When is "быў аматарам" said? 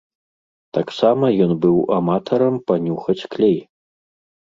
1.67-2.61